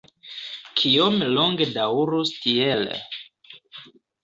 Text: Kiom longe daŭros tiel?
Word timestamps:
Kiom 0.79 1.19
longe 1.35 1.69
daŭros 1.77 2.33
tiel? 2.47 2.85